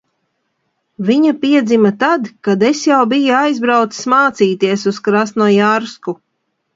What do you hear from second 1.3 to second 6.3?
piedzima tad, kad es jau biju aizbraucis mācīties uz Krasnojarsku.